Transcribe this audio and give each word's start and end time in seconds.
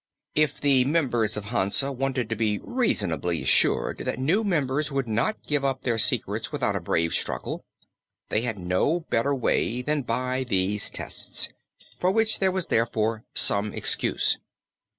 If 0.33 0.59
the 0.59 0.83
members 0.85 1.37
of 1.37 1.45
Hansa 1.45 1.91
wanted 1.91 2.27
to 2.31 2.35
be 2.35 2.59
reasonably 2.63 3.43
assured 3.43 3.99
that 3.99 4.17
new 4.17 4.43
members 4.43 4.91
would 4.91 5.07
not 5.07 5.43
give 5.43 5.63
up 5.63 5.83
their 5.83 5.99
secrets 5.99 6.51
without 6.51 6.75
a 6.75 6.79
brave 6.81 7.13
struggle, 7.13 7.63
they 8.29 8.41
had 8.41 8.57
no 8.57 9.01
better 9.01 9.35
way 9.35 9.83
than 9.83 10.01
by 10.01 10.43
these 10.43 10.89
tests, 10.89 11.49
for 11.99 12.09
which 12.09 12.39
there 12.39 12.51
was 12.51 12.65
therefore 12.65 13.25
some 13.35 13.75
excuse. 13.75 14.39